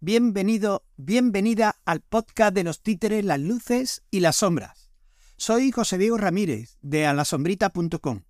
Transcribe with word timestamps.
Bienvenido, 0.00 0.84
bienvenida 0.96 1.74
al 1.84 2.02
podcast 2.02 2.54
de 2.54 2.62
los 2.62 2.82
títeres, 2.82 3.24
las 3.24 3.40
luces 3.40 4.04
y 4.12 4.20
las 4.20 4.36
sombras. 4.36 4.92
Soy 5.36 5.72
José 5.72 5.98
Diego 5.98 6.16
Ramírez 6.16 6.78
de 6.82 7.04
alasombrita.com. 7.04 8.22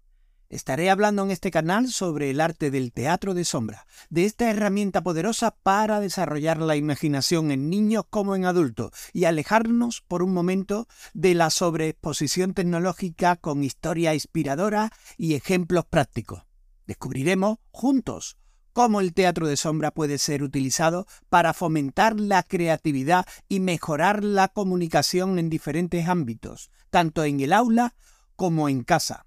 Estaré 0.48 0.88
hablando 0.88 1.24
en 1.24 1.30
este 1.30 1.50
canal 1.50 1.88
sobre 1.88 2.30
el 2.30 2.40
arte 2.40 2.70
del 2.70 2.90
teatro 2.90 3.34
de 3.34 3.44
sombra, 3.44 3.86
de 4.08 4.24
esta 4.24 4.48
herramienta 4.48 5.02
poderosa 5.02 5.58
para 5.62 6.00
desarrollar 6.00 6.56
la 6.56 6.74
imaginación 6.74 7.50
en 7.50 7.68
niños 7.68 8.04
como 8.08 8.34
en 8.34 8.46
adultos 8.46 8.92
y 9.12 9.26
alejarnos 9.26 10.00
por 10.08 10.22
un 10.22 10.32
momento 10.32 10.88
de 11.12 11.34
la 11.34 11.50
sobreexposición 11.50 12.54
tecnológica 12.54 13.36
con 13.36 13.62
historia 13.62 14.14
inspiradora 14.14 14.90
y 15.18 15.34
ejemplos 15.34 15.84
prácticos. 15.84 16.44
Descubriremos 16.86 17.58
juntos 17.70 18.38
cómo 18.78 19.00
el 19.00 19.12
teatro 19.12 19.48
de 19.48 19.56
sombra 19.56 19.90
puede 19.90 20.18
ser 20.18 20.44
utilizado 20.44 21.08
para 21.28 21.52
fomentar 21.52 22.20
la 22.20 22.44
creatividad 22.44 23.26
y 23.48 23.58
mejorar 23.58 24.22
la 24.22 24.46
comunicación 24.46 25.40
en 25.40 25.50
diferentes 25.50 26.06
ámbitos, 26.06 26.70
tanto 26.88 27.24
en 27.24 27.40
el 27.40 27.52
aula 27.52 27.96
como 28.36 28.68
en 28.68 28.84
casa. 28.84 29.26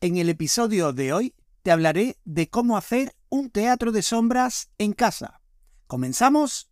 En 0.00 0.16
el 0.16 0.28
episodio 0.28 0.92
de 0.92 1.12
hoy 1.12 1.34
te 1.62 1.70
hablaré 1.70 2.16
de 2.24 2.48
cómo 2.48 2.76
hacer 2.76 3.14
un 3.28 3.50
teatro 3.50 3.92
de 3.92 4.02
sombras 4.02 4.68
en 4.78 4.94
casa. 4.94 5.40
¿Comenzamos? 5.86 6.68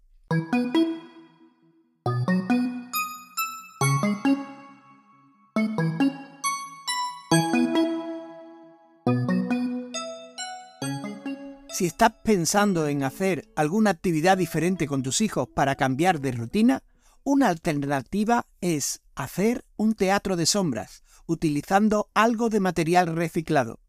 Si 11.75 11.87
estás 11.87 12.13
pensando 12.23 12.87
en 12.87 13.03
hacer 13.03 13.51
alguna 13.57 13.91
actividad 13.91 14.39
diferente 14.39 14.87
con 14.87 15.03
tus 15.03 15.21
hijos 15.21 15.49
para 15.49 15.75
cambiar 15.75 16.21
de 16.21 16.31
rutina, 16.31 16.85
una 17.25 17.49
alternativa 17.49 18.47
es 18.61 19.03
hacer 19.17 19.65
un 19.75 19.95
teatro 19.95 20.37
de 20.37 20.47
sombras, 20.47 21.03
utilizando 21.27 22.13
algo 22.15 22.49
de 22.49 22.61
material 22.61 23.17
reciclado. 23.17 23.81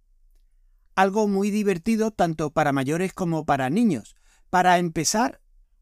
Algo 0.95 1.27
muy 1.27 1.51
divertido 1.51 2.09
tanto 2.09 2.49
para 2.49 2.71
mayores 2.71 3.13
como 3.13 3.45
para 3.45 3.69
niños. 3.69 4.15
Para 4.49 4.79
empezar, 4.79 5.39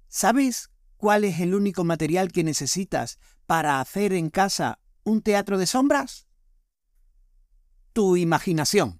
¿sabes 0.09 0.71
cuál 0.97 1.23
es 1.23 1.39
el 1.39 1.55
único 1.55 1.85
material 1.85 2.33
que 2.33 2.43
necesitas 2.43 3.17
para 3.45 3.79
hacer 3.79 4.11
en 4.11 4.29
casa 4.29 4.77
un 5.05 5.21
teatro 5.21 5.57
de 5.57 5.67
sombras? 5.67 6.27
Tu 7.93 8.17
imaginación. 8.17 8.99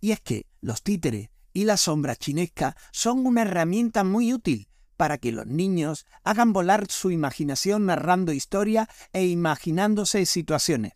Y 0.00 0.10
es 0.10 0.20
que 0.20 0.44
los 0.60 0.82
títeres, 0.82 1.31
y 1.52 1.64
la 1.64 1.76
sombra 1.76 2.16
chinesca 2.16 2.76
son 2.92 3.26
una 3.26 3.42
herramienta 3.42 4.04
muy 4.04 4.32
útil 4.32 4.68
para 4.96 5.18
que 5.18 5.32
los 5.32 5.46
niños 5.46 6.06
hagan 6.22 6.52
volar 6.52 6.86
su 6.88 7.10
imaginación 7.10 7.86
narrando 7.86 8.32
historia 8.32 8.88
e 9.12 9.26
imaginándose 9.26 10.26
situaciones. 10.26 10.92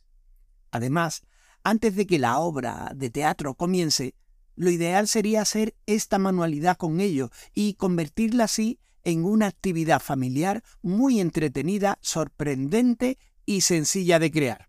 Además, 0.71 1.23
antes 1.65 1.97
de 1.97 2.07
que 2.07 2.19
la 2.19 2.39
obra 2.39 2.93
de 2.95 3.11
teatro 3.11 3.55
comience, 3.55 4.15
lo 4.55 4.71
ideal 4.71 5.09
sería 5.09 5.43
hacer 5.43 5.75
esta 5.87 6.19
manualidad 6.19 6.77
con 6.77 7.01
ellos 7.01 7.31
y 7.55 7.75
convertirla 7.75 8.45
así 8.45 8.79
en 9.05 9.25
una 9.25 9.47
actividad 9.47 10.01
familiar 10.01 10.63
muy 10.83 11.20
entretenida, 11.20 11.98
sorprendente 12.01 13.19
y 13.45 13.61
sencilla 13.63 14.19
de 14.19 14.31
crear. 14.31 14.66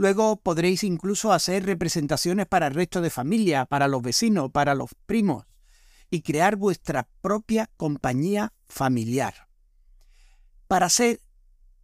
Luego 0.00 0.36
podréis 0.36 0.82
incluso 0.82 1.30
hacer 1.30 1.66
representaciones 1.66 2.46
para 2.46 2.68
el 2.68 2.74
resto 2.74 3.02
de 3.02 3.10
familia, 3.10 3.66
para 3.66 3.86
los 3.86 4.00
vecinos, 4.00 4.50
para 4.50 4.74
los 4.74 4.94
primos, 5.04 5.44
y 6.08 6.22
crear 6.22 6.56
vuestra 6.56 7.06
propia 7.20 7.68
compañía 7.76 8.54
familiar. 8.66 9.46
Para 10.68 10.86
hacer 10.86 11.20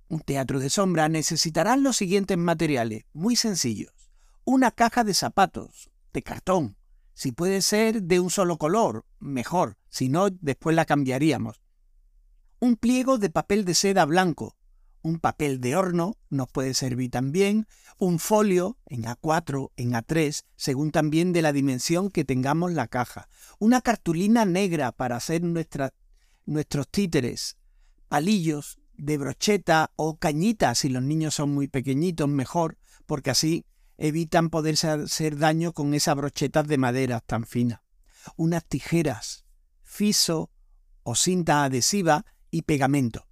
un 0.09 0.21
teatro 0.21 0.61
de 0.61 0.71
sombra 0.71 1.11
necesitarán 1.11 1.83
los 1.83 1.99
siguientes 1.99 2.39
materiales, 2.39 3.05
muy 3.13 3.37
sencillos. 3.37 3.93
Una 4.47 4.71
caja 4.71 5.05
de 5.05 5.13
zapatos, 5.13 5.91
de 6.15 6.23
cartón. 6.23 6.79
Si 7.13 7.33
puede 7.33 7.61
ser 7.61 8.03
de 8.03 8.19
un 8.19 8.31
solo 8.31 8.57
color, 8.57 9.05
mejor, 9.19 9.77
si 9.91 10.09
no, 10.09 10.31
después 10.31 10.75
la 10.75 10.87
cambiaríamos. 10.87 11.61
Un 12.61 12.77
pliego 12.77 13.19
de 13.19 13.29
papel 13.29 13.67
de 13.67 13.75
seda 13.75 14.07
blanco, 14.07 14.56
un 15.07 15.21
papel 15.21 15.61
de 15.61 15.77
horno 15.77 16.17
nos 16.31 16.49
puede 16.49 16.75
servir 16.75 17.13
también, 17.13 17.69
un 17.97 18.19
folio 18.19 18.77
en 18.87 19.05
A4, 19.05 19.71
en 19.77 19.93
A3, 19.93 20.43
según 20.57 20.91
también 20.91 21.33
de 21.33 21.43
la 21.43 21.53
dimensión 21.53 22.11
que 22.11 22.25
tengamos 22.25 22.73
la 22.73 22.89
caja, 22.89 23.29
una 23.61 23.83
cartulina 23.83 24.45
negra 24.45 24.91
para 24.91 25.15
hacer 25.15 25.43
nuestros 25.45 26.89
títeres, 26.91 27.57
palillos 28.09 28.79
de 28.95 29.17
brocheta 29.17 29.93
o 29.95 30.17
cañitas 30.17 30.79
si 30.79 30.89
los 30.89 31.05
niños 31.05 31.37
son 31.37 31.55
muy 31.55 31.69
pequeñitos 31.69 32.29
mejor, 32.29 32.77
porque 33.07 33.31
así 33.31 33.65
evitan 33.99 34.51
poderse 34.51 34.89
hacer 34.89 35.39
daño 35.39 35.73
con 35.73 35.95
esas 35.95 36.17
brochetas 36.17 36.67
de 36.67 36.79
madera 36.79 37.21
tan 37.21 37.47
finas, 37.47 37.81
unas 38.35 38.65
tijeras, 38.65 39.47
fiso 39.85 40.51
o 41.05 41.15
cinta 41.15 41.63
adhesiva 41.63 42.27
y 42.51 42.63
pegamento. 42.63 43.29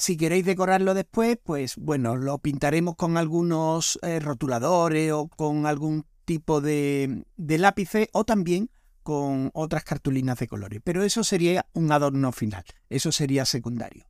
Si 0.00 0.16
queréis 0.16 0.46
decorarlo 0.46 0.94
después, 0.94 1.36
pues 1.44 1.76
bueno, 1.76 2.16
lo 2.16 2.38
pintaremos 2.38 2.96
con 2.96 3.18
algunos 3.18 3.98
eh, 4.00 4.18
rotuladores 4.18 5.12
o 5.12 5.28
con 5.28 5.66
algún 5.66 6.06
tipo 6.24 6.62
de, 6.62 7.26
de 7.36 7.58
lápices 7.58 8.08
o 8.12 8.24
también 8.24 8.70
con 9.02 9.50
otras 9.52 9.84
cartulinas 9.84 10.38
de 10.38 10.48
colores. 10.48 10.80
Pero 10.82 11.04
eso 11.04 11.22
sería 11.22 11.66
un 11.74 11.92
adorno 11.92 12.32
final, 12.32 12.64
eso 12.88 13.12
sería 13.12 13.44
secundario. 13.44 14.06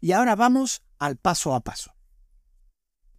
Y 0.00 0.12
ahora 0.12 0.34
vamos 0.34 0.82
al 0.98 1.18
paso 1.18 1.54
a 1.54 1.60
paso. 1.60 1.92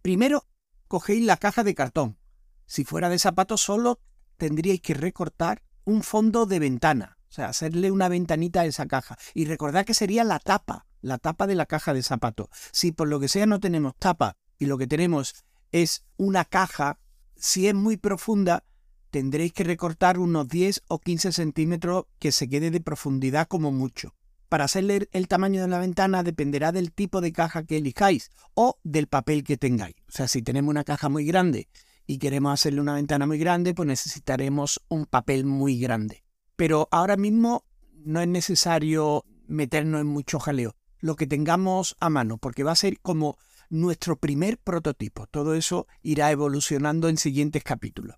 Primero, 0.02 0.48
cogéis 0.88 1.24
la 1.24 1.36
caja 1.36 1.62
de 1.62 1.76
cartón. 1.76 2.18
Si 2.66 2.84
fuera 2.84 3.08
de 3.08 3.20
zapatos 3.20 3.60
solo, 3.60 4.00
tendríais 4.36 4.80
que 4.80 4.94
recortar 4.94 5.62
un 5.84 6.02
fondo 6.02 6.46
de 6.46 6.58
ventana, 6.58 7.18
o 7.28 7.32
sea, 7.32 7.50
hacerle 7.50 7.92
una 7.92 8.08
ventanita 8.08 8.62
a 8.62 8.66
esa 8.66 8.86
caja. 8.86 9.16
Y 9.32 9.44
recordad 9.44 9.84
que 9.84 9.94
sería 9.94 10.24
la 10.24 10.40
tapa, 10.40 10.86
la 11.06 11.18
tapa 11.18 11.46
de 11.46 11.54
la 11.54 11.66
caja 11.66 11.94
de 11.94 12.02
zapatos. 12.02 12.48
Si 12.72 12.92
por 12.92 13.08
lo 13.08 13.20
que 13.20 13.28
sea 13.28 13.46
no 13.46 13.60
tenemos 13.60 13.94
tapa 13.96 14.36
y 14.58 14.66
lo 14.66 14.76
que 14.76 14.86
tenemos 14.86 15.34
es 15.72 16.04
una 16.16 16.44
caja, 16.44 16.98
si 17.36 17.68
es 17.68 17.74
muy 17.74 17.96
profunda, 17.96 18.64
tendréis 19.10 19.52
que 19.52 19.64
recortar 19.64 20.18
unos 20.18 20.48
10 20.48 20.82
o 20.88 20.98
15 20.98 21.32
centímetros 21.32 22.06
que 22.18 22.32
se 22.32 22.48
quede 22.48 22.70
de 22.70 22.80
profundidad 22.80 23.46
como 23.46 23.70
mucho. 23.72 24.14
Para 24.48 24.64
hacerle 24.64 25.08
el 25.12 25.28
tamaño 25.28 25.62
de 25.62 25.68
la 25.68 25.78
ventana 25.78 26.22
dependerá 26.22 26.72
del 26.72 26.92
tipo 26.92 27.20
de 27.20 27.32
caja 27.32 27.64
que 27.64 27.78
elijáis 27.78 28.30
o 28.54 28.78
del 28.82 29.06
papel 29.06 29.44
que 29.44 29.56
tengáis. 29.56 29.96
O 30.08 30.12
sea, 30.12 30.28
si 30.28 30.42
tenemos 30.42 30.70
una 30.70 30.84
caja 30.84 31.08
muy 31.08 31.24
grande 31.24 31.68
y 32.06 32.18
queremos 32.18 32.52
hacerle 32.52 32.80
una 32.80 32.94
ventana 32.94 33.26
muy 33.26 33.38
grande, 33.38 33.74
pues 33.74 33.86
necesitaremos 33.86 34.80
un 34.88 35.06
papel 35.06 35.44
muy 35.44 35.78
grande. 35.78 36.24
Pero 36.56 36.88
ahora 36.90 37.16
mismo 37.16 37.64
no 37.92 38.20
es 38.20 38.28
necesario 38.28 39.24
meternos 39.46 40.00
en 40.00 40.06
mucho 40.06 40.38
jaleo 40.38 40.74
lo 41.00 41.16
que 41.16 41.26
tengamos 41.26 41.96
a 42.00 42.10
mano, 42.10 42.38
porque 42.38 42.62
va 42.62 42.72
a 42.72 42.76
ser 42.76 43.00
como 43.00 43.38
nuestro 43.68 44.16
primer 44.16 44.58
prototipo. 44.58 45.26
Todo 45.26 45.54
eso 45.54 45.86
irá 46.02 46.30
evolucionando 46.30 47.08
en 47.08 47.16
siguientes 47.16 47.62
capítulos. 47.62 48.16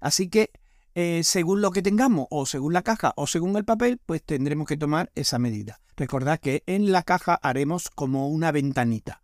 Así 0.00 0.28
que, 0.28 0.50
eh, 0.94 1.22
según 1.24 1.60
lo 1.60 1.70
que 1.70 1.82
tengamos, 1.82 2.26
o 2.30 2.46
según 2.46 2.72
la 2.72 2.82
caja, 2.82 3.12
o 3.16 3.26
según 3.26 3.56
el 3.56 3.64
papel, 3.64 4.00
pues 4.04 4.22
tendremos 4.22 4.66
que 4.66 4.76
tomar 4.76 5.10
esa 5.14 5.38
medida. 5.38 5.80
Recordad 5.96 6.38
que 6.38 6.62
en 6.66 6.92
la 6.92 7.02
caja 7.02 7.34
haremos 7.34 7.90
como 7.90 8.28
una 8.28 8.52
ventanita. 8.52 9.22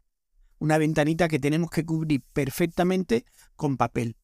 Una 0.58 0.78
ventanita 0.78 1.28
que 1.28 1.38
tenemos 1.38 1.70
que 1.70 1.84
cubrir 1.84 2.22
perfectamente 2.32 3.24
con 3.56 3.76
papel. 3.76 4.16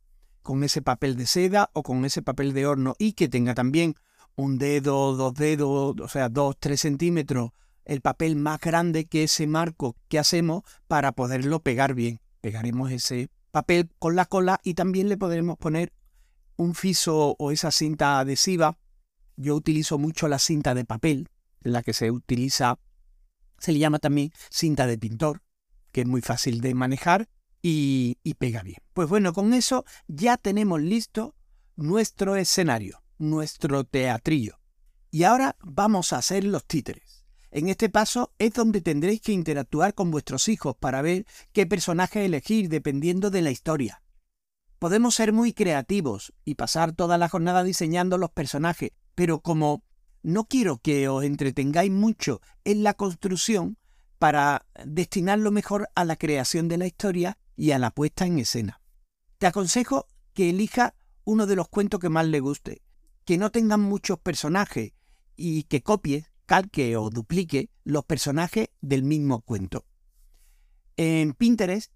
Con 0.42 0.64
ese 0.64 0.80
papel 0.80 1.16
de 1.16 1.26
seda 1.26 1.70
o 1.74 1.82
con 1.82 2.04
ese 2.04 2.22
papel 2.22 2.54
de 2.54 2.66
horno 2.66 2.94
y 2.98 3.12
que 3.12 3.28
tenga 3.28 3.54
también 3.54 3.96
un 4.34 4.56
dedo, 4.56 5.16
dos 5.16 5.34
dedos, 5.34 5.96
o 6.00 6.08
sea, 6.08 6.28
dos, 6.28 6.56
tres 6.58 6.80
centímetros 6.80 7.50
el 7.88 8.02
papel 8.02 8.36
más 8.36 8.60
grande 8.60 9.06
que 9.06 9.24
ese 9.24 9.46
marco 9.46 9.96
que 10.08 10.18
hacemos 10.18 10.62
para 10.86 11.12
poderlo 11.12 11.60
pegar 11.60 11.94
bien. 11.94 12.20
Pegaremos 12.40 12.92
ese 12.92 13.30
papel 13.50 13.90
con 13.98 14.14
la 14.14 14.26
cola 14.26 14.60
y 14.62 14.74
también 14.74 15.08
le 15.08 15.16
podremos 15.16 15.56
poner 15.56 15.92
un 16.56 16.74
fiso 16.74 17.34
o 17.38 17.50
esa 17.50 17.70
cinta 17.70 18.20
adhesiva. 18.20 18.78
Yo 19.36 19.54
utilizo 19.56 19.98
mucho 19.98 20.28
la 20.28 20.38
cinta 20.38 20.74
de 20.74 20.84
papel, 20.84 21.28
la 21.60 21.82
que 21.82 21.94
se 21.94 22.10
utiliza, 22.10 22.78
se 23.58 23.72
le 23.72 23.78
llama 23.78 23.98
también 23.98 24.32
cinta 24.50 24.86
de 24.86 24.98
pintor, 24.98 25.42
que 25.90 26.02
es 26.02 26.06
muy 26.06 26.20
fácil 26.20 26.60
de 26.60 26.74
manejar 26.74 27.28
y, 27.62 28.18
y 28.22 28.34
pega 28.34 28.62
bien. 28.62 28.78
Pues 28.92 29.08
bueno, 29.08 29.32
con 29.32 29.54
eso 29.54 29.84
ya 30.08 30.36
tenemos 30.36 30.80
listo 30.80 31.34
nuestro 31.76 32.36
escenario, 32.36 33.02
nuestro 33.16 33.84
teatrillo. 33.84 34.58
Y 35.10 35.22
ahora 35.22 35.56
vamos 35.62 36.12
a 36.12 36.18
hacer 36.18 36.44
los 36.44 36.66
títeres. 36.66 37.17
En 37.50 37.68
este 37.68 37.88
paso 37.88 38.32
es 38.38 38.52
donde 38.52 38.80
tendréis 38.80 39.20
que 39.20 39.32
interactuar 39.32 39.94
con 39.94 40.10
vuestros 40.10 40.48
hijos 40.48 40.76
para 40.76 41.02
ver 41.02 41.26
qué 41.52 41.66
personaje 41.66 42.24
elegir 42.24 42.68
dependiendo 42.68 43.30
de 43.30 43.42
la 43.42 43.50
historia. 43.50 44.02
Podemos 44.78 45.14
ser 45.14 45.32
muy 45.32 45.52
creativos 45.52 46.34
y 46.44 46.54
pasar 46.54 46.92
toda 46.92 47.18
la 47.18 47.28
jornada 47.28 47.64
diseñando 47.64 48.18
los 48.18 48.30
personajes, 48.30 48.92
pero 49.14 49.40
como 49.40 49.82
no 50.22 50.44
quiero 50.44 50.78
que 50.78 51.08
os 51.08 51.24
entretengáis 51.24 51.90
mucho 51.90 52.40
en 52.64 52.82
la 52.82 52.94
construcción 52.94 53.78
para 54.18 54.66
destinarlo 54.84 55.50
mejor 55.50 55.88
a 55.94 56.04
la 56.04 56.16
creación 56.16 56.68
de 56.68 56.78
la 56.78 56.86
historia 56.86 57.38
y 57.56 57.70
a 57.70 57.78
la 57.78 57.90
puesta 57.90 58.26
en 58.26 58.38
escena. 58.38 58.80
Te 59.38 59.46
aconsejo 59.46 60.06
que 60.34 60.50
elija 60.50 60.94
uno 61.24 61.46
de 61.46 61.56
los 61.56 61.68
cuentos 61.68 61.98
que 62.00 62.08
más 62.08 62.26
le 62.26 62.40
guste, 62.40 62.82
que 63.24 63.38
no 63.38 63.50
tengan 63.50 63.80
muchos 63.80 64.18
personajes 64.18 64.92
y 65.36 65.64
que 65.64 65.82
copie, 65.82 66.26
calque 66.48 66.96
o 66.96 67.10
duplique 67.10 67.68
los 67.84 68.06
personajes 68.06 68.70
del 68.80 69.02
mismo 69.02 69.42
cuento. 69.42 69.84
En 70.96 71.34
Pinterest 71.34 71.92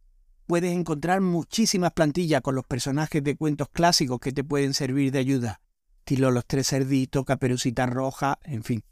puedes 0.46 0.72
encontrar 0.72 1.22
muchísimas 1.22 1.92
plantillas 1.92 2.42
con 2.42 2.54
los 2.54 2.66
personajes 2.66 3.24
de 3.24 3.34
cuentos 3.34 3.70
clásicos 3.70 4.20
que 4.20 4.30
te 4.30 4.44
pueden 4.44 4.74
servir 4.74 5.10
de 5.10 5.20
ayuda, 5.20 5.62
estilo 6.00 6.30
Los 6.30 6.44
Tres 6.46 6.68
Cerditos, 6.68 7.24
Caperucita 7.24 7.86
Roja, 7.86 8.38
en 8.44 8.62
fin. 8.62 8.84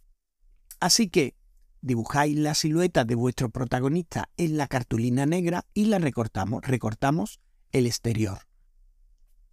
Así 0.80 1.10
que 1.10 1.34
dibujáis 1.82 2.38
la 2.38 2.54
silueta 2.54 3.04
de 3.04 3.14
vuestro 3.14 3.50
protagonista 3.50 4.30
en 4.38 4.56
la 4.56 4.66
cartulina 4.66 5.26
negra 5.26 5.66
y 5.74 5.84
la 5.84 5.98
recortamos. 5.98 6.62
Recortamos 6.62 7.38
el 7.70 7.86
exterior. 7.86 8.50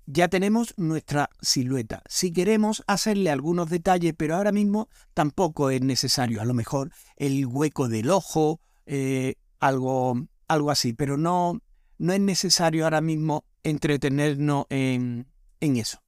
Ya 0.09 0.29
tenemos 0.29 0.73
nuestra 0.77 1.29
silueta. 1.41 2.01
Si 2.07 2.31
queremos 2.31 2.81
hacerle 2.87 3.29
algunos 3.29 3.69
detalles, 3.69 4.13
pero 4.15 4.37
ahora 4.37 4.53
mismo 4.53 4.87
tampoco 5.13 5.69
es 5.69 5.81
necesario. 5.81 6.41
A 6.41 6.45
lo 6.45 6.53
mejor 6.53 6.91
el 7.17 7.45
hueco 7.45 7.89
del 7.89 8.09
ojo, 8.09 8.61
eh, 8.85 9.35
algo, 9.59 10.15
algo 10.47 10.71
así, 10.71 10.93
pero 10.93 11.17
no, 11.17 11.61
no 11.97 12.13
es 12.13 12.21
necesario 12.21 12.85
ahora 12.85 13.01
mismo 13.01 13.43
entretenernos 13.63 14.65
en, 14.69 15.27
en 15.59 15.75
eso. 15.75 16.01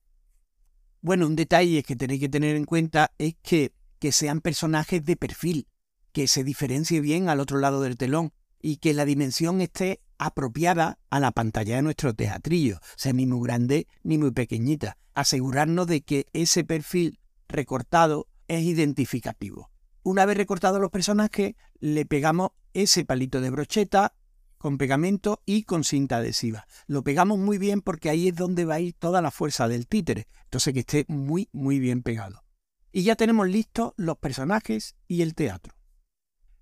Bueno, 1.01 1.27
un 1.27 1.35
detalle 1.35 1.83
que 1.83 1.97
tenéis 1.97 2.21
que 2.21 2.29
tener 2.29 2.55
en 2.55 2.63
cuenta 2.63 3.11
es 3.17 3.35
que, 3.41 3.73
que 3.99 4.13
sean 4.13 4.39
personajes 4.39 5.03
de 5.03 5.17
perfil, 5.17 5.67
que 6.13 6.29
se 6.29 6.45
diferencie 6.45 7.01
bien 7.01 7.27
al 7.27 7.41
otro 7.41 7.59
lado 7.59 7.81
del 7.81 7.97
telón 7.97 8.31
y 8.61 8.77
que 8.77 8.93
la 8.93 9.03
dimensión 9.03 9.59
esté 9.59 9.99
apropiada 10.19 10.99
a 11.09 11.19
la 11.19 11.31
pantalla 11.31 11.77
de 11.77 11.81
nuestro 11.81 12.13
teatrillo, 12.13 12.77
o 12.77 12.97
sea, 12.97 13.13
ni 13.13 13.25
muy 13.25 13.45
grande 13.47 13.87
ni 14.03 14.17
muy 14.17 14.31
pequeñita. 14.31 14.97
Asegurarnos 15.15 15.87
de 15.87 16.01
que 16.01 16.27
ese 16.33 16.63
perfil 16.63 17.19
recortado 17.47 18.27
es 18.47 18.63
identificativo. 18.63 19.71
Una 20.03 20.25
vez 20.25 20.37
recortados 20.37 20.79
los 20.79 20.91
personajes, 20.91 21.55
le 21.79 22.05
pegamos 22.05 22.51
ese 22.73 23.05
palito 23.05 23.41
de 23.41 23.49
brocheta 23.49 24.13
con 24.57 24.77
pegamento 24.77 25.41
y 25.45 25.63
con 25.63 25.83
cinta 25.83 26.17
adhesiva. 26.17 26.67
Lo 26.85 27.03
pegamos 27.03 27.39
muy 27.39 27.57
bien 27.57 27.81
porque 27.81 28.09
ahí 28.09 28.27
es 28.27 28.35
donde 28.35 28.65
va 28.65 28.75
a 28.75 28.79
ir 28.81 28.93
toda 28.93 29.21
la 29.21 29.31
fuerza 29.31 29.67
del 29.67 29.87
títere, 29.87 30.27
entonces 30.43 30.73
que 30.73 30.81
esté 30.81 31.05
muy 31.07 31.49
muy 31.53 31.79
bien 31.79 32.03
pegado. 32.03 32.43
Y 32.91 33.03
ya 33.03 33.15
tenemos 33.15 33.47
listos 33.47 33.93
los 33.97 34.17
personajes 34.17 34.95
y 35.07 35.21
el 35.21 35.33
teatro. 35.33 35.73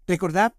Recordad, 0.06 0.54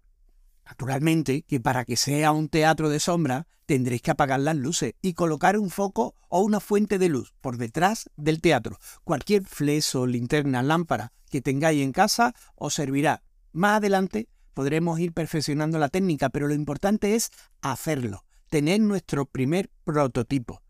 naturalmente, 0.69 1.41
que 1.41 1.59
para 1.59 1.83
que 1.83 1.97
sea 1.97 2.31
un 2.31 2.47
teatro 2.47 2.89
de 2.89 2.99
sombra 2.99 3.47
tendréis 3.65 4.01
que 4.01 4.11
apagar 4.11 4.39
las 4.39 4.55
luces 4.55 4.93
y 5.01 5.13
colocar 5.13 5.57
un 5.57 5.69
foco 5.69 6.15
o 6.29 6.41
una 6.41 6.59
fuente 6.59 6.97
de 6.97 7.09
luz 7.09 7.33
por 7.41 7.57
detrás 7.57 8.09
del 8.15 8.41
teatro. 8.41 8.79
Cualquier 9.03 9.43
fleso, 9.43 10.05
linterna, 10.05 10.63
lámpara 10.63 11.11
que 11.29 11.41
tengáis 11.41 11.83
en 11.83 11.91
casa 11.91 12.33
os 12.55 12.73
servirá. 12.73 13.23
Más 13.51 13.77
adelante 13.77 14.27
podremos 14.53 14.99
ir 14.99 15.13
perfeccionando 15.13 15.79
la 15.79 15.89
técnica, 15.89 16.29
pero 16.29 16.47
lo 16.47 16.53
importante 16.53 17.15
es 17.15 17.31
hacerlo, 17.61 18.25
tener 18.49 18.79
nuestro 18.79 19.25
primer 19.25 19.69
prototipo. 19.83 20.61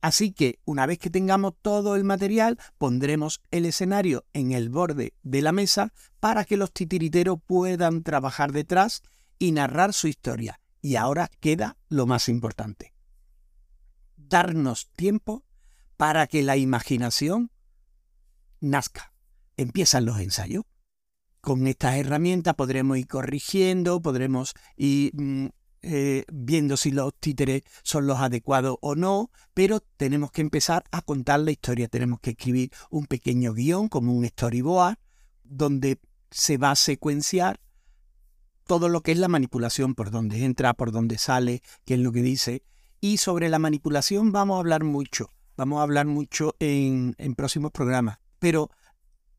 Así 0.00 0.32
que 0.32 0.58
una 0.64 0.86
vez 0.86 0.98
que 0.98 1.10
tengamos 1.10 1.54
todo 1.60 1.94
el 1.94 2.04
material, 2.04 2.58
pondremos 2.78 3.42
el 3.50 3.66
escenario 3.66 4.24
en 4.32 4.52
el 4.52 4.70
borde 4.70 5.12
de 5.22 5.42
la 5.42 5.52
mesa 5.52 5.92
para 6.20 6.44
que 6.44 6.56
los 6.56 6.72
titiriteros 6.72 7.38
puedan 7.46 8.02
trabajar 8.02 8.52
detrás 8.52 9.02
y 9.40 9.50
narrar 9.50 9.92
su 9.92 10.06
historia. 10.06 10.60
Y 10.80 10.94
ahora 10.94 11.28
queda 11.40 11.76
lo 11.88 12.06
más 12.06 12.28
importante. 12.28 12.94
Darnos 14.16 14.90
tiempo 14.94 15.44
para 15.96 16.28
que 16.28 16.44
la 16.44 16.56
imaginación 16.56 17.50
nazca. 18.60 19.12
Empiezan 19.56 20.04
los 20.04 20.20
ensayos 20.20 20.64
con 21.40 21.66
estas 21.66 21.96
herramientas 21.96 22.54
podremos 22.54 22.98
ir 22.98 23.06
corrigiendo, 23.06 24.00
podremos 24.02 24.54
ir 24.76 25.12
mm, 25.14 25.48
eh, 25.82 26.24
viendo 26.30 26.76
si 26.76 26.90
los 26.90 27.14
títeres 27.18 27.62
son 27.82 28.06
los 28.06 28.18
adecuados 28.18 28.76
o 28.82 28.94
no, 28.94 29.30
pero 29.54 29.80
tenemos 29.80 30.30
que 30.30 30.42
empezar 30.42 30.84
a 30.90 31.02
contar 31.02 31.40
la 31.40 31.50
historia. 31.50 31.88
Tenemos 31.88 32.20
que 32.20 32.30
escribir 32.30 32.70
un 32.90 33.06
pequeño 33.06 33.54
guion 33.54 33.88
como 33.88 34.12
un 34.12 34.26
storyboard 34.26 34.98
donde 35.42 35.98
se 36.30 36.58
va 36.58 36.72
a 36.72 36.76
secuenciar 36.76 37.60
todo 38.70 38.88
lo 38.88 39.00
que 39.00 39.10
es 39.10 39.18
la 39.18 39.26
manipulación, 39.26 39.96
por 39.96 40.12
dónde 40.12 40.44
entra, 40.44 40.74
por 40.74 40.92
dónde 40.92 41.18
sale, 41.18 41.60
qué 41.84 41.94
es 41.94 42.00
lo 42.00 42.12
que 42.12 42.22
dice. 42.22 42.62
Y 43.00 43.16
sobre 43.16 43.48
la 43.48 43.58
manipulación 43.58 44.30
vamos 44.30 44.54
a 44.54 44.60
hablar 44.60 44.84
mucho, 44.84 45.28
vamos 45.56 45.80
a 45.80 45.82
hablar 45.82 46.06
mucho 46.06 46.54
en, 46.60 47.16
próximos 47.34 47.72
programas. 47.72 48.18
Pero 48.38 48.70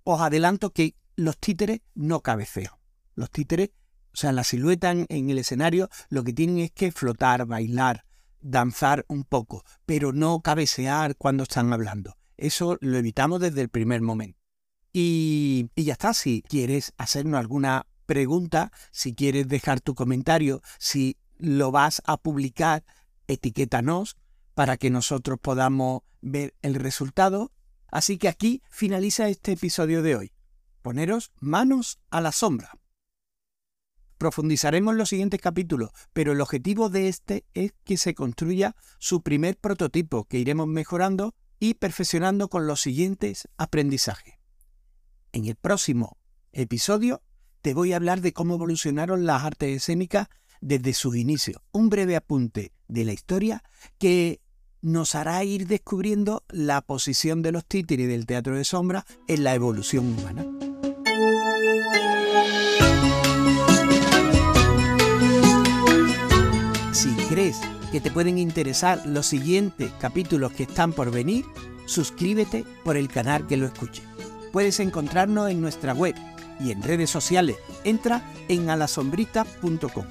os 0.03 0.19
adelanto 0.19 0.71
que 0.71 0.95
los 1.15 1.37
títeres 1.37 1.79
no 1.95 2.19
cabecean. 2.19 2.73
Los 3.15 3.31
títeres, 3.31 3.69
o 4.13 4.17
sea, 4.17 4.33
la 4.33 4.43
silueta 4.43 4.91
en, 4.91 5.29
el 5.29 5.37
escenario, 5.37 5.87
lo 6.09 6.25
que 6.25 6.33
tienen 6.33 6.57
es 6.57 6.71
que 6.71 6.91
flotar, 6.91 7.45
bailar, 7.45 8.03
danzar 8.41 9.05
un 9.07 9.23
poco, 9.23 9.63
pero 9.85 10.11
no 10.11 10.41
cabecear 10.41 11.15
cuando 11.15 11.43
están 11.43 11.71
hablando. 11.71 12.17
Eso 12.35 12.77
lo 12.81 12.97
evitamos 12.97 13.39
desde 13.39 13.61
el 13.61 13.69
primer 13.69 14.01
momento. 14.01 14.37
Y, 14.91 15.69
y 15.73 15.85
ya 15.85 15.93
está, 15.93 16.13
si 16.13 16.41
quieres 16.49 16.91
hacernos 16.97 17.39
alguna 17.39 17.85
pregunta, 18.11 18.73
si 18.91 19.15
quieres 19.15 19.47
dejar 19.47 19.79
tu 19.79 19.95
comentario, 19.95 20.61
si 20.79 21.15
lo 21.37 21.71
vas 21.71 22.01
a 22.05 22.17
publicar, 22.17 22.83
etiquétanos 23.27 24.17
para 24.53 24.75
que 24.75 24.89
nosotros 24.89 25.39
podamos 25.41 26.01
ver 26.19 26.53
el 26.61 26.75
resultado. 26.75 27.53
Así 27.87 28.17
que 28.17 28.27
aquí 28.27 28.63
finaliza 28.69 29.29
este 29.29 29.53
episodio 29.53 30.01
de 30.01 30.17
hoy 30.17 30.33
poneros 30.81 31.31
manos 31.39 31.99
a 32.09 32.19
la 32.19 32.33
sombra. 32.33 32.71
Profundizaremos 34.17 34.93
los 34.95 35.07
siguientes 35.07 35.39
capítulos, 35.39 35.91
pero 36.11 36.33
el 36.33 36.41
objetivo 36.41 36.89
de 36.89 37.07
este 37.07 37.45
es 37.53 37.71
que 37.85 37.95
se 37.95 38.13
construya 38.13 38.75
su 38.99 39.21
primer 39.21 39.55
prototipo 39.55 40.25
que 40.25 40.39
iremos 40.39 40.67
mejorando 40.67 41.33
y 41.59 41.75
perfeccionando 41.75 42.49
con 42.49 42.67
los 42.67 42.81
siguientes 42.81 43.47
aprendizajes. 43.55 44.35
En 45.31 45.45
el 45.45 45.55
próximo 45.55 46.17
episodio 46.51 47.21
te 47.61 47.73
voy 47.73 47.93
a 47.93 47.95
hablar 47.95 48.21
de 48.21 48.33
cómo 48.33 48.55
evolucionaron 48.55 49.25
las 49.25 49.43
artes 49.43 49.77
escénicas 49.77 50.27
desde 50.61 50.93
su 50.93 51.15
inicio, 51.15 51.61
un 51.71 51.89
breve 51.89 52.15
apunte 52.15 52.71
de 52.87 53.05
la 53.05 53.13
historia 53.13 53.63
que 53.97 54.41
nos 54.81 55.15
hará 55.15 55.43
ir 55.43 55.67
descubriendo 55.67 56.43
la 56.49 56.81
posición 56.81 57.41
de 57.41 57.51
los 57.51 57.65
títeres 57.65 58.07
del 58.07 58.25
teatro 58.25 58.55
de 58.55 58.63
sombra 58.63 59.05
en 59.27 59.43
la 59.43 59.53
evolución 59.53 60.17
humana. 60.17 60.45
Si 66.91 67.09
crees 67.29 67.59
que 67.91 68.01
te 68.01 68.11
pueden 68.11 68.37
interesar 68.37 69.05
los 69.05 69.27
siguientes 69.27 69.91
capítulos 69.99 70.51
que 70.51 70.63
están 70.63 70.93
por 70.93 71.11
venir, 71.11 71.45
suscríbete 71.85 72.65
por 72.83 72.97
el 72.97 73.07
canal 73.07 73.47
que 73.47 73.57
lo 73.57 73.65
escuche. 73.67 74.03
Puedes 74.51 74.79
encontrarnos 74.79 75.49
en 75.49 75.61
nuestra 75.61 75.93
web 75.93 76.15
y 76.63 76.71
en 76.71 76.81
redes 76.81 77.09
sociales. 77.09 77.57
Entra 77.83 78.21
en 78.47 78.69
alasombrita.com. 78.69 80.05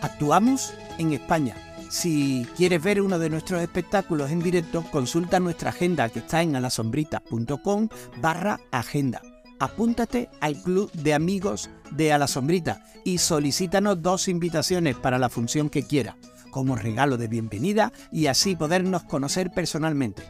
Actuamos 0.00 0.74
en 0.98 1.12
España. 1.12 1.56
Si 1.90 2.46
quieres 2.56 2.82
ver 2.82 3.00
uno 3.00 3.18
de 3.18 3.30
nuestros 3.30 3.62
espectáculos 3.62 4.30
en 4.30 4.40
directo, 4.40 4.84
consulta 4.90 5.40
nuestra 5.40 5.70
agenda 5.70 6.08
que 6.08 6.18
está 6.18 6.42
en 6.42 6.56
alasombrita.com 6.56 7.88
barra 8.20 8.60
agenda 8.72 9.22
apúntate 9.64 10.28
al 10.40 10.60
club 10.60 10.90
de 10.92 11.14
amigos 11.14 11.70
de 11.90 12.12
A 12.12 12.18
la 12.18 12.26
Sombrita 12.26 12.84
y 13.04 13.18
solicítanos 13.18 14.02
dos 14.02 14.28
invitaciones 14.28 14.96
para 14.96 15.18
la 15.18 15.28
función 15.28 15.70
que 15.70 15.84
quiera, 15.84 16.16
como 16.50 16.76
regalo 16.76 17.16
de 17.16 17.28
bienvenida 17.28 17.92
y 18.12 18.26
así 18.26 18.56
podernos 18.56 19.04
conocer 19.04 19.50
personalmente. 19.50 20.22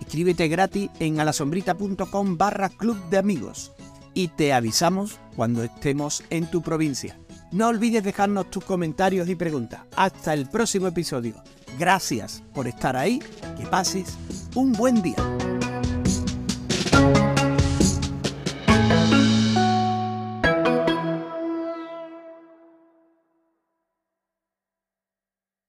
Inscríbete 0.00 0.48
gratis 0.48 0.90
en 1.00 1.20
alasombrita.com 1.20 2.38
barra 2.38 2.68
club 2.68 2.98
de 3.10 3.18
amigos 3.18 3.72
y 4.18 4.26
te 4.26 4.52
avisamos 4.52 5.20
cuando 5.36 5.62
estemos 5.62 6.24
en 6.30 6.50
tu 6.50 6.60
provincia. 6.60 7.16
No 7.52 7.68
olvides 7.68 8.02
dejarnos 8.02 8.50
tus 8.50 8.64
comentarios 8.64 9.28
y 9.28 9.36
preguntas. 9.36 9.82
Hasta 9.94 10.34
el 10.34 10.48
próximo 10.48 10.88
episodio. 10.88 11.36
Gracias 11.78 12.42
por 12.52 12.66
estar 12.66 12.96
ahí. 12.96 13.20
Que 13.56 13.64
pases 13.66 14.18
un 14.56 14.72
buen 14.72 15.02
día. 15.02 15.14